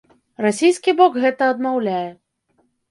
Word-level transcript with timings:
Расійскі 0.45 0.95
бок 1.03 1.21
гэта 1.27 1.51
адмаўляе. 1.57 2.05